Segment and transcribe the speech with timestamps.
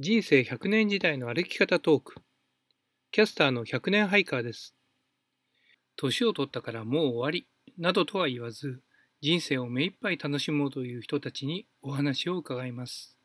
[0.00, 2.14] 人生100年時代の歩き方トーク。
[3.10, 4.76] キャスターの100年ハイカーです。
[5.96, 8.80] 年を取ったからもう終わり、などとは言わず、
[9.20, 13.18] 人生を目いっぱい楽しもうという人たちにお話を伺います。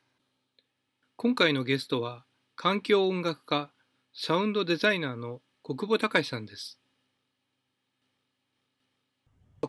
[1.15, 3.71] 今回のゲストは、環境音楽家、
[4.11, 6.79] サウンドデザイナーの国保隆さんです。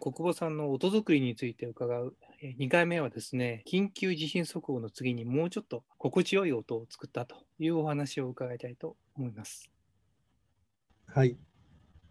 [0.01, 9.71] 国保さんの音作りについて伺う2回目はですね、緊急地震速報の次にもうちょっと心地よい音を作ったというお話を伺いたいと思います。
[11.07, 11.39] はい。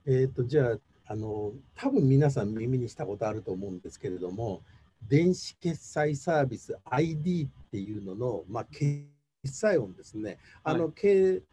[0.07, 4.63] えっ、ー、と、じゃあ、あの、多分皆さん耳にしたことあると思うんですけれども、
[5.07, 9.05] 電子決済サービス ID っていうのの、まあ、決
[9.45, 10.39] 済音ですね。
[10.63, 11.43] あの、はい、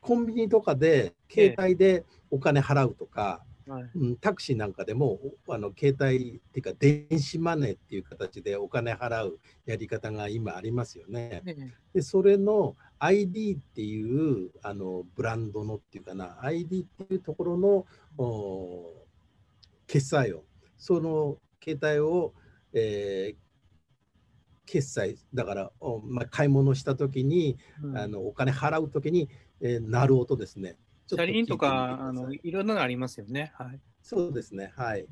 [0.00, 11.42] コンビニとかで携帯でお金払うとか、はい、うん、タクシーなんかでもあの携帯っていうか電子マネーっていう形でお金払うやり方が今ありますよね。
[11.94, 17.86] でそれの ID っていうあのブランドのっていうかな ID っていうところの
[18.18, 19.06] お
[19.86, 20.44] 決済を
[20.76, 22.32] その携帯を、
[22.72, 23.36] えー、
[24.66, 29.28] 決済だからお、まあ、買い物した時に、うん、あのお金払う時に、
[29.60, 30.76] えー、鳴る音ですね。
[31.16, 33.52] 車輪とかあのいろんなのありますよね。
[33.56, 34.72] はい、そうですね。
[34.76, 35.06] はい。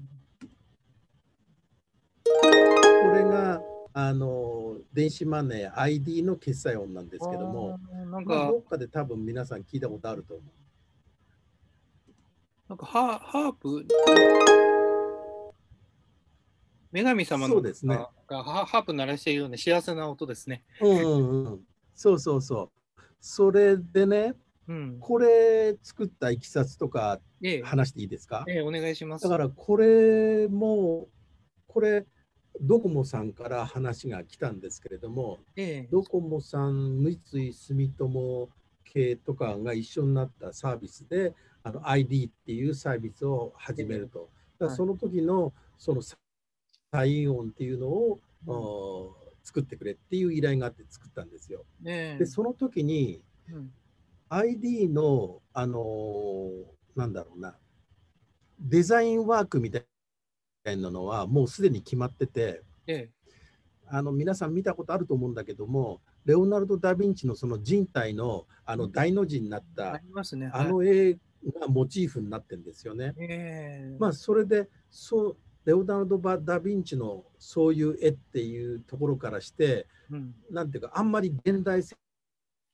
[2.24, 2.30] こ
[3.14, 3.60] れが
[3.94, 7.78] あの電子マネー ID の決済音なんですけども、
[8.10, 10.46] なんか、まあ、どっかで多分皆さん聞いたことあると思う。
[12.68, 13.86] なんかハハープ？
[16.92, 20.64] 女神様のそうです、ね、がハープ鳴らしているような幸せな音ですね。
[20.80, 21.60] うんうん、
[21.94, 23.00] そうそうそう。
[23.20, 24.34] それでね、
[24.68, 27.20] うん、これ作ったいきさつとか
[27.64, 29.22] 話していいですか、えええ、お願いします。
[29.22, 31.08] だからこれも、
[31.66, 32.06] これ、
[32.60, 35.38] ドコモさんから話が来たんですけれども、
[35.90, 38.48] ドコモさん、三井住友
[38.84, 44.28] 系とかが一緒になったサービスで、あの ID っていうサービスを始めると。
[44.58, 51.64] だその時のそのサイン音っていうのを、うん、作ってくれっていう依頼があって作ったんですよ。
[51.82, 53.70] で、その時に、うん
[54.28, 57.56] ID の、あのー、なんだろうな、
[58.60, 59.80] デザインワークみた
[60.70, 63.10] いなのはもうすでに決まってて、ええ、
[63.86, 70.00] あの皆さん見たことあると思うんだけども、レオナルド・ダ・ヴィンチのその人体のあの大の字になった、あ
[70.36, 70.50] ね。
[70.52, 73.14] あの絵がモチーフになってるんですよね。
[73.18, 81.96] えまあそれでそうレオナルド・ダ・ヴィンチのそういう絵っていうところからして、うん、なんていうかあんまり現代性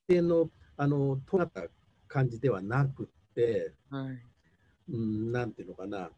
[0.08, 1.62] のあの尖った
[2.08, 6.10] 感じではなくて、はい、うん、なんていうのかな。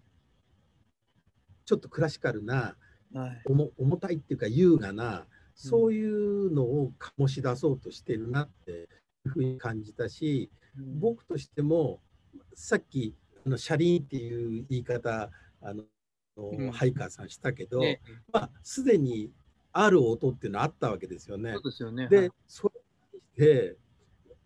[1.65, 2.77] ちょっとクラシカルな、
[3.13, 3.43] はい、
[3.77, 8.85] 重たいっていうか優雅なそういうのを醸し出そうとしてるなってい
[9.25, 12.01] うふうに感じたし、うん、僕としても
[12.55, 15.31] さっきあの車輪っていう言い方
[15.63, 15.83] あの、
[16.37, 18.01] うん、ハイカーさんしたけど、ね、
[18.33, 19.31] まあ、すでに
[19.73, 21.53] ある音っていうのはあったわけですよね。
[21.53, 22.09] そうですよね。
[22.09, 22.71] で、はい、そ
[23.37, 23.77] れで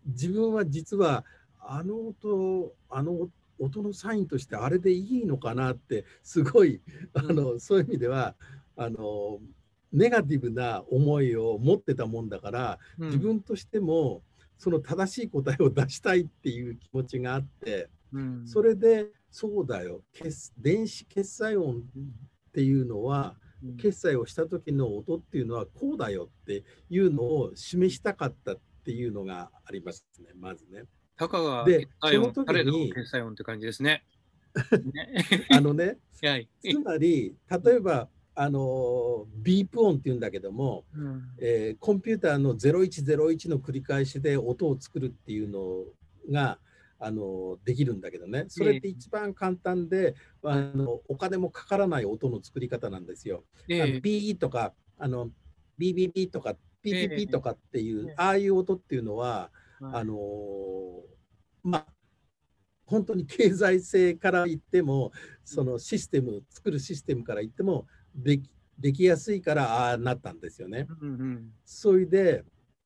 [0.05, 1.23] 自分は実は
[1.59, 3.29] あの音あの
[3.59, 6.81] 音のサインとしてあれでいいのかなってすごい
[7.13, 8.35] あの、そういう意味では
[8.75, 9.39] あの
[9.93, 14.23] ネガティブな思いを持ってたもんだから、うん、自分としても
[14.57, 20.01] その正しい答えを出したいっていう気持ちがあって、うん、それでそうだよ
[20.57, 21.81] 電子決済音っ
[22.53, 28.53] ていうのは、うん、決済をした時の音っていうのはこうだよっていうのを示したかった。
[28.53, 30.83] っていうのがありますね、まずね。
[31.17, 34.03] たかがで、その時に、決済音って感じですね。
[35.51, 45.83] あのね、 はい、つまり、例えば、あのビープ音っていうんだけども、うん、えー、コンピューターの0101の繰り返しで音を作るっていうの
[46.31, 46.57] が
[46.97, 53.43] あのできるんだけどねそれって一番簡単で、えー、あのお金もかからない音の作り方なんですよ。
[53.67, 55.29] えー、ビーとかあの
[55.77, 59.51] ビービービーとかピピピとかっていう、ああいう音っていうのは、
[59.81, 60.15] あの
[61.63, 61.85] まあ
[62.85, 65.11] 本当に経済性から言っても
[65.45, 70.87] そのシステム作るシステムから言ってもできできやすいからああなったんですよね。
[71.01, 72.43] うんうん、それで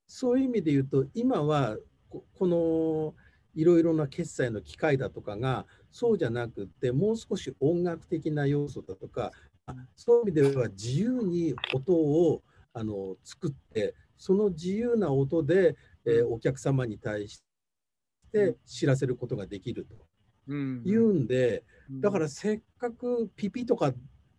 [0.07, 1.77] そういう意味で言うと今は
[2.09, 3.13] この
[3.55, 9.31] いろいろな決済の機械だとかがそうじゃなくってもう少し音楽的な要素だとか
[9.95, 12.43] そういう意味では自由に音を
[12.75, 15.75] あの作ってその自由な音で、
[16.05, 17.41] えー、お客様に対し
[18.31, 19.95] て知らせることができると。
[20.47, 23.95] うん、言うんでだからせっかくピピとかっ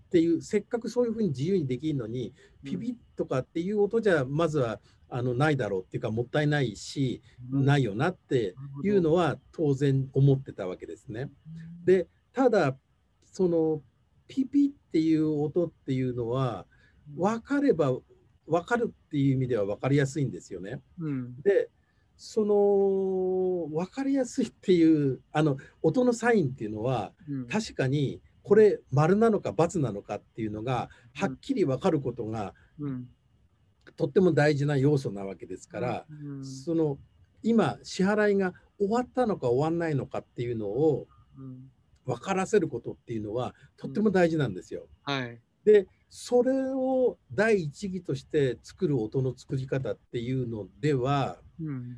[0.08, 4.78] ていうせっかくそういうふうに自由にできるのにピピッとかっていう音じゃまずは
[5.08, 8.54] あのないだろうっていうかもったいないし、うん、ないよなって
[8.84, 11.28] いうのは当然思ってたわけですね。
[11.84, 12.76] でただ
[13.24, 13.82] その
[14.28, 16.66] ピピっていう音っていうのは
[17.16, 17.98] 分かれば
[18.46, 20.80] 分かるっていう意味では分かりやすいんですよね。
[20.98, 21.70] うん、で
[22.16, 33.08] その分かりやすいっていうあの音のサインっていうのは、うん、確かにこれ丸なのか×なのかっていうのがはっきり分かることが、うん、
[33.96, 36.98] とっても大事な要素なわけですから、うん、その
[37.42, 41.06] 今支払いが終わったのか終わんないのかっていうのを
[42.06, 44.86] 分からせることっていうのはとっても大事なんですよ。
[45.02, 51.96] はい、でそれを第一義として作る音の作り方っていうのでは、うん、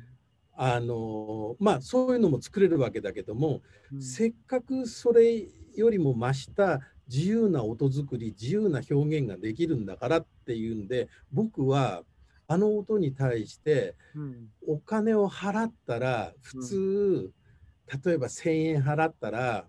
[0.55, 3.61] あのまあそういうのも作れるわけだけども、
[3.93, 12.03] うん、せっかくそれよりも増した自由な音作り自由な表現ができるんだからっていうんで僕は
[12.47, 13.95] あの音に対して
[14.67, 17.31] お金を払ったら普通、
[18.03, 19.65] 例えば1,000円払ったら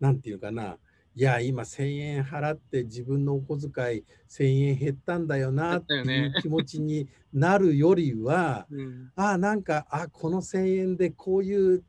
[0.00, 0.78] 何、て言うかな
[1.14, 11.84] いや今1,000円払って自分のお小遣い1,000円減ったんだよなっていう気持ちになるよりは、うん、あなんかあこの1,000円でこういう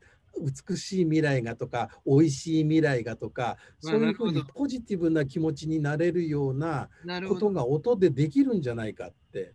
[0.68, 6.88] 美しい未来がとか美味しい未来がとかそういうふうにポジティブな気持ちになれるような
[7.28, 9.54] ことが音でできるんじゃないかって。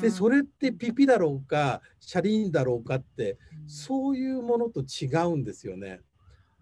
[0.00, 6.00] でそれってピピだろうかシャリーンだろうかって、そういうものと違うんですよね。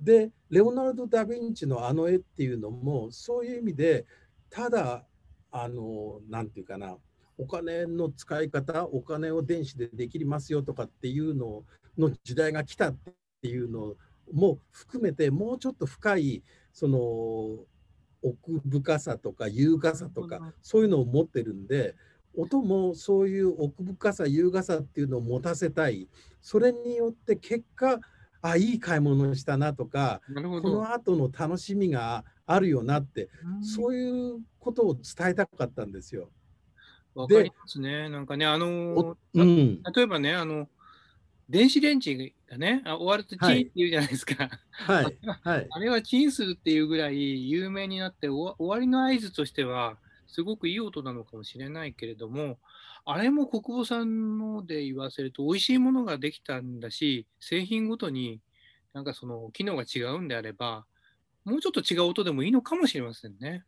[0.02, 4.04] でレオナルド・ダ・ヴィンチのあの絵っていうのもそういう意味で
[4.50, 5.04] ただ
[5.50, 6.96] あの何て言うかな
[7.38, 11.64] お金の使い方お金を電子でできますよとかっていうの
[11.96, 12.96] の時代が来たっ
[13.42, 13.94] ていうの
[14.32, 16.98] も含めてもうちょっと深いその
[18.22, 21.94] 奥深さとか優雅さとかそういうのを持ってるんで
[22.36, 26.08] 音もそういう奥深さ優雅さっていうのを持たせたい。
[26.40, 28.00] それによって結果
[28.42, 33.28] あいい買い物したなとかこの後の楽しみがあるよなって、
[33.62, 36.28] そういうことを伝えたかったんですよ。
[37.14, 38.08] わかりますね。
[38.08, 40.68] なんかね、あの、うん、例えばね、あの、
[41.48, 44.48] 電子レンジがね、あ終わるとチンって言うじゃないですか。
[44.70, 45.18] はい。
[45.42, 52.58] はい、あれはチンするっていうぐらい有名になって終わりの合図としては、すごくいい音なのかもしれないけれども、
[53.04, 58.40] あれも国母さんので言わせると、美味しいものができたんだし、製品ごとに
[58.92, 60.86] なんかその機能が違うんであれば、
[61.44, 63.64] もうちょっと違う音でもいいのかもしれませんね。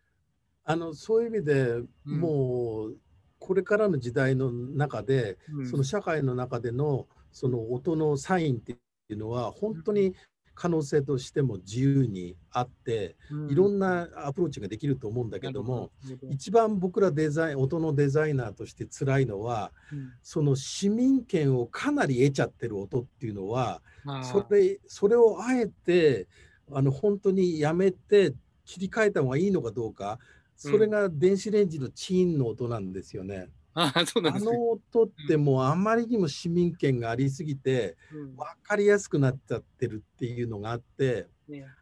[0.64, 2.96] あのそういう意味で、うん、もう
[3.38, 8.76] これからの時代の中で、うん、その社会の中でのその音のサインってい
[9.10, 10.14] うのは本当に
[10.54, 15.90] 可能性としても自由にあって、うん、いろんなアプローチができると思うんだけども、
[16.22, 16.28] ど。
[16.30, 23.82] 一番僕らデザイン音のデザイナーとして辛いのは、うん、その市民権をかなり得ちゃってる音っていうのは
[24.22, 26.28] それそれをあえて
[26.72, 28.34] あの本当にやめて
[28.64, 30.18] 切り替えた方がいいのかどうか
[30.56, 33.48] それが電子レンジのチーンの音なんですよね。
[33.74, 41.28] あそうなんですあの音ってもうあまりにも市民権がありすぎて、分かりやすくなっちゃってるっていうのがあって、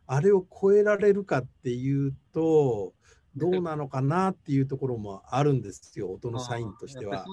[0.06, 2.94] あれを超えられるかっていうと
[3.36, 7.24] どうなのかなっていうところもあるんですよ 音のサインとしては。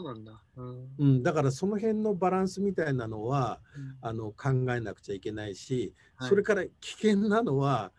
[0.97, 1.33] うん、だ。
[1.33, 3.61] からその辺のバランスみたいなのは、
[4.01, 7.91] あの考えなくちゃいけないし、それから危険なのは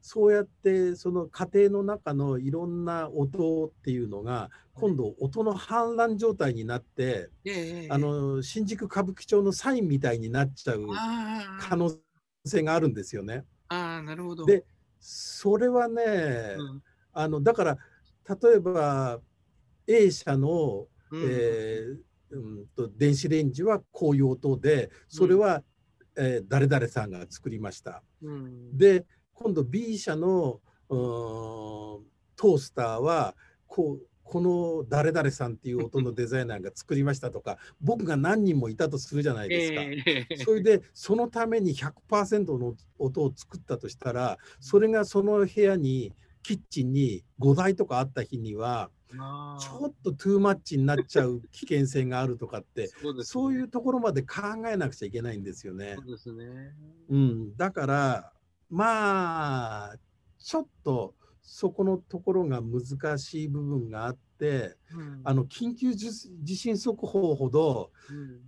[0.00, 7.30] そうやってその家庭の中のいろんな音っていうのが今度音の氾濫状態になって、
[7.90, 10.86] あの新宿歌舞伎町のサインみたいになっちゃう
[11.60, 11.90] 可能
[12.44, 13.44] 性があるんですよね。
[13.68, 14.44] あなるほど。
[14.44, 14.64] で
[15.00, 16.02] それはね、
[16.58, 17.78] うん、あのだから
[18.28, 19.20] 例えば
[19.86, 21.96] A 社の、うん、えー
[22.32, 25.62] うん、と電子レンジはこういう音でそれは、
[26.16, 28.02] うん、えー、誰々さんが作りました。
[28.22, 29.04] うん、で
[29.34, 33.34] 今度 B 社のトースターは
[33.66, 39.82] こうこの誰々さんっていう音のデザイナーが作りましたとか 僕が何人もいたとするじゃないですか。
[39.82, 54.38] えー、それでそのために100%の音を作ったとしたらそれがその部屋にキッチンに5台とかあった日にはちょっとトゥーマッチになっちゃう危険性があるとかって そう、ね,、そういうところまで考
[54.70, 55.94] えなくちゃいけないんですよね。
[55.96, 56.74] そうですね。
[57.10, 58.32] うん、だから
[58.70, 59.96] まあ
[60.38, 67.90] ちょっとそこのところが難しい部分があって、うん、あの緊急地震速報ほど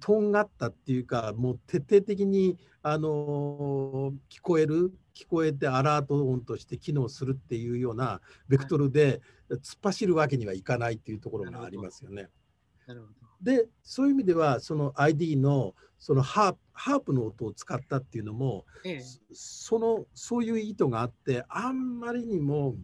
[0.00, 9.20] とんがったっていうか、もう徹底的にあの聞こえる聞こえてアラート音として機能するっていうようなベクトルで
[9.50, 12.28] 突っ走るわけにはいかないっていうところがありますよね。
[12.86, 13.12] なるほど。
[13.40, 22.74] でそういう意味ではその ID のそのハープハープの音を使ったっていうのも、ええ、そのそういう意図があってあんまりにも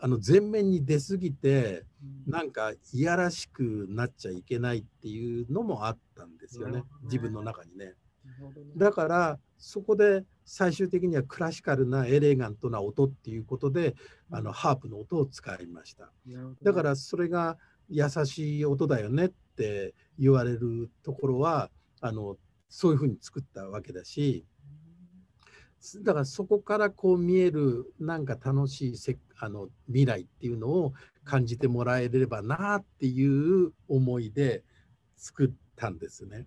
[0.00, 1.86] あの前面に出過ぎて、うん、
[2.26, 7.94] なんかいやらしくなっちゃいけないっていうのもあったんですよね、ね、自分の中にね。
[8.76, 13.94] だからそこで最終的にはクラシカルなエレガントな音っていうことで、
[14.30, 16.10] あのハープの音を使いました。
[16.62, 22.36] だからそれが優しい音だよねって言われるところはあの
[22.68, 24.44] そういうふうに作ったわけだし
[26.02, 30.92] だからそこからこう見えるなんか楽しいせあの未来っていうのを
[31.24, 34.62] 感じてもらえればなっていう思いで
[35.16, 36.46] 作ったんですね。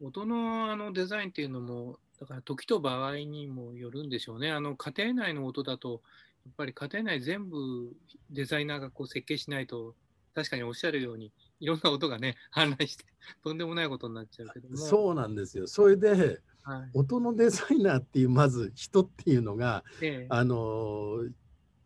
[0.00, 4.52] 音のあのデザインっていうのもだから時と場合にもよるんでしょうね。
[4.52, 6.02] あの家庭内の音だと
[6.44, 7.92] やっぱり家庭内全部
[8.30, 9.94] デザイナーがこう設計しないと
[10.34, 13.04] 確かにおっしゃるようにいろんな音がね 氾濫して
[13.42, 15.66] とんでもないことになっちゃうけどそうなんですよ。
[15.66, 21.24] それで、はい、音のデザイナーっていうまず人っていうのが、ええ、あの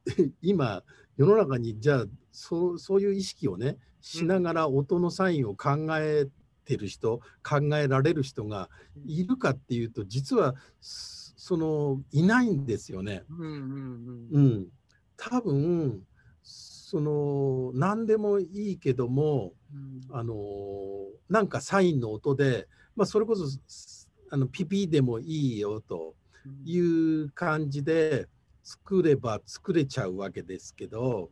[0.43, 0.83] 今
[1.17, 6.27] 世の中にじゃあそうそういう意識をねしながら音のサインを考え
[6.65, 8.69] てる人、うん、考えられる人が
[9.07, 13.25] いるかっていうと実はそのいないんですよね。
[13.31, 14.45] うん、うんうん。
[14.45, 14.67] うん、
[15.17, 16.03] 多分
[16.43, 20.35] その何でもいいけども、うん、あの
[21.29, 23.47] なんかサインの音で、まあ、それこそ
[24.33, 26.15] あのピピでもいいよと
[26.65, 28.27] いう感じで
[28.65, 31.29] 作れば作れちゃうわけですけど、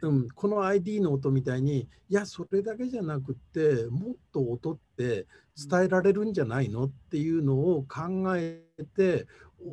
[0.00, 5.26] うん、この ID の音みたいにいやそれだけじゃなくってもっと音って
[5.68, 8.62] 伝えられるんじゃないのっていうのを考え
[8.96, 9.26] て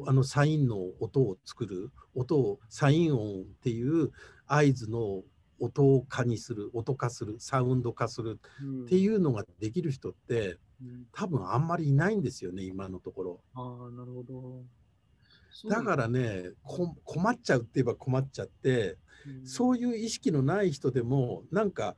[0.05, 4.11] あのサインの音を作る音をサイン音っていう
[4.47, 5.23] 合図の
[5.59, 8.39] 音化にする音化するサウンド化する
[8.83, 13.39] っていうのができる人って、うん、多分あんまりいないんですよね今のところ。
[13.55, 14.63] あなるほど。
[15.69, 21.95] だからね困っちゃうって言えば困っちゃって、うん、そういう意識のない人でもなんか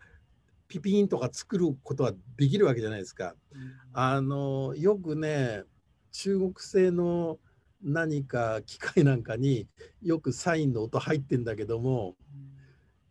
[0.70, 3.36] ピピンとか作ることはできるわけじゃないですか。
[3.52, 3.60] うん、
[3.92, 5.64] あのよくね
[6.12, 7.40] 中国製の
[7.82, 9.68] 何か機械なんかに
[10.02, 12.59] よくサインの音入ってんだけども、うん、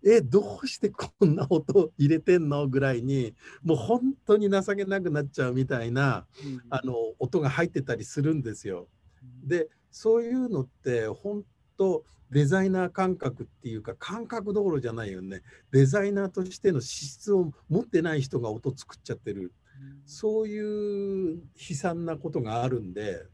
[0.04, 2.68] えどうしてこんな音入れてんの？
[2.68, 8.88] ぐらいにもう本当に情けなくなっちゃうみたいな、うん、あの音が入ってたりするんですよ。
[9.44, 11.44] でそういうのって本
[11.76, 15.42] 当デザイナー感覚っていうか感覚どころじゃないよね。
[15.72, 19.52] デザイナーとしての資質を持ってない人が音作っちゃってる、
[20.04, 23.24] そういう悲惨なことがあるんで。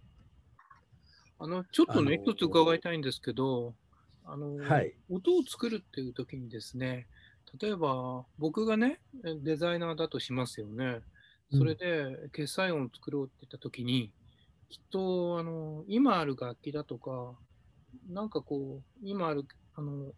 [1.41, 3.75] あの、ちょっとね、一つ伺いたいんですけど、
[4.25, 7.07] あの、はい、音を作るっていう時にですね、
[7.61, 9.01] 例えば僕がね、
[9.43, 11.01] デザイナーだとしますよね。
[11.53, 14.11] それで決済音を作ろうって言った時に、
[14.71, 17.35] きっと、あの、今ある楽器だとか、
[18.09, 19.45] なんかこう、今ある、
[19.77, 20.13] あの、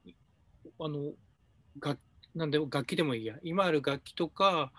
[0.78, 1.12] あの、
[1.80, 2.00] 楽
[2.36, 4.70] なんで楽器でもいいや、今ある楽器とか、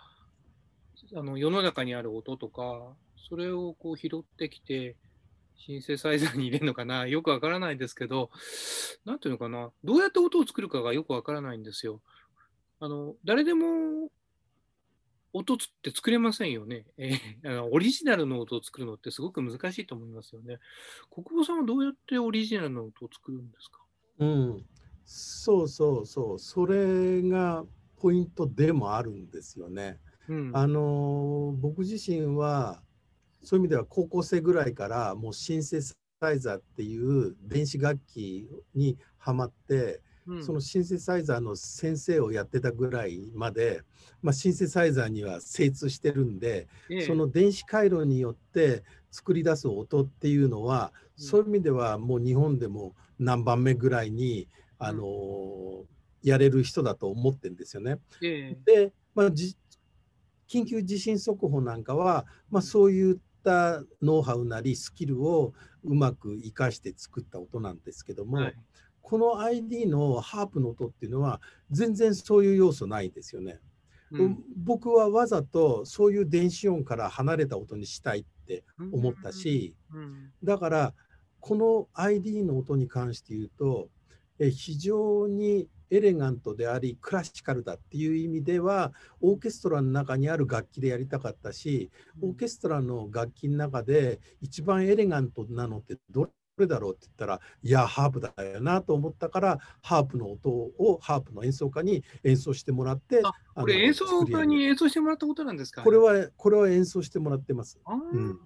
[1.16, 2.96] あの世の中にある音とか、
[3.30, 4.96] それをこう拾ってきて、
[5.58, 7.06] シンセサイザーに入れるのかな？
[7.08, 8.30] よくわからないですけど、
[9.06, 9.72] なんていうのかな？
[9.84, 12.02] どうやって音を作るかがよくわからないんですよ。
[12.80, 14.10] あの、誰でも
[15.34, 16.86] 音って作れませんよね。
[16.98, 17.18] えー、
[17.52, 20.60] あのオリジナルの音を作るのってすごく難しいと思いますよね。
[21.12, 23.82] 国母さんはどうやってオリジナルの音を作るんですか？
[24.20, 24.66] うん、
[25.06, 27.66] そうそうそう、それが
[27.98, 30.00] ポイントでもあるんですよね。
[30.30, 32.84] うん、あの僕自身は
[33.48, 35.96] そういう意味では高校生ぐらいからもうシンセサ
[36.34, 43.84] イザーっていう電子楽器にはまって、うん、そのシンセサイザーの先生をやってたぐらいまで、
[44.22, 55.86] まあ、シンセサイザーには精通してるんで、ええ、その電子回路によって作り出す音っていうのは、うん、そういう意味ではもう日本でも何番目ぐらいに、あのー、
[56.22, 58.00] やれる人だと思ってるんですよね。
[58.22, 59.32] え、で、まあ、
[60.50, 65.54] 緊急地震速報なんかは、まあ、そういったノウハウなりスキルを
[65.84, 68.56] うまく生かして作った音なんですけども、はい、
[69.02, 71.42] この ID のハープの音っていうのは
[71.72, 73.60] 全然そういう要素ないですよね。
[74.12, 78.64] うん、僕はわざとそういう電子音から離れた音にしたいって
[78.94, 79.76] 思ったし、
[80.44, 80.94] だから
[81.40, 83.97] この ID の音に関して言うとえ
[84.40, 91.90] 非常にエレガントでありクラシカルだっていう意味ではオーケストラの中にある楽器でやりたかったし
[92.22, 103.22] オーケストラの楽器の中で一番エレガントなのってどれだろうって言ったらいやハープだよなと思ったからハープの音をハープの演奏家に演奏してもらって
[103.56, 107.80] これ演奏家に演奏してもらったことなんですか、これはこれは演奏してもらってます。
[107.86, 108.40] うん。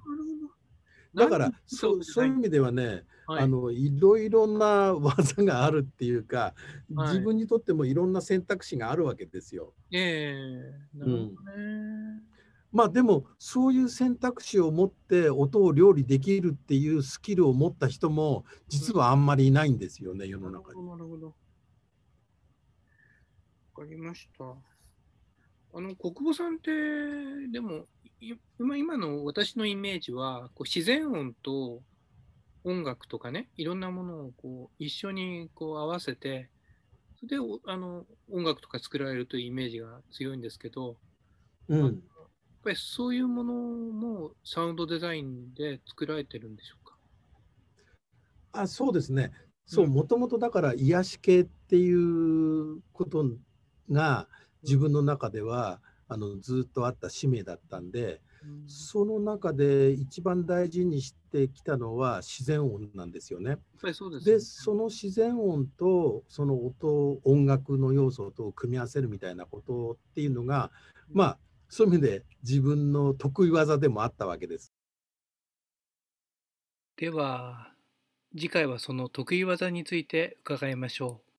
[1.13, 6.53] だからそそういう意味ではね、はい、あのいろいろな技があるっていうか、
[6.93, 9.73] はい、自分にとってもいろんな選択肢があるわけですよ。
[9.91, 10.35] え
[10.93, 11.33] えー、なるほどね。
[11.55, 12.31] うん
[12.73, 20.88] まあでもそういう選択肢を持って音を料理できるっていうスキルを持った人も実はあんまりいないんですよね、うん、世の中に。
[20.88, 21.27] なるほど。
[21.27, 21.33] わ
[23.75, 24.45] かりました。
[25.73, 26.71] あの国母さんって
[27.51, 27.85] でも
[28.59, 31.81] 今今の私のイメージはこう自然音と
[32.63, 36.50] 音楽とかねいろんなものをこう一緒にこう合わせて
[37.20, 40.98] それであの音楽とか作られるというイメージが強いんですけど、
[41.68, 41.94] うん、やっ
[42.63, 46.96] ぱりそういうものもサウンドデザインで作られてるんでしょうか？
[48.53, 49.32] あそうですね。
[49.65, 53.25] そうもともとだから癒し系っていうこと
[53.89, 54.27] が
[54.63, 58.20] 自分の中ではあのずっとあった使命だったんで、うん、
[58.67, 63.57] その中で一番大事にしてきたのは自然音なんですよね。
[63.93, 70.71] そで、ね、その自然音とその音音楽の要素と組み合わせるみたいなことっていうのが、
[71.10, 71.38] うん、まあ
[71.69, 74.74] そういう意味で自分の得意技でもあったわけです。
[76.98, 77.71] では
[78.33, 81.30] 次回はその得意技について伺いましょう。